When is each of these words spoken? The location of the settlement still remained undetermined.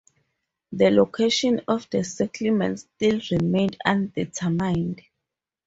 The 0.71 0.89
location 0.89 1.61
of 1.67 1.87
the 1.91 2.03
settlement 2.03 2.79
still 2.79 3.21
remained 3.31 3.77
undetermined. 3.85 4.99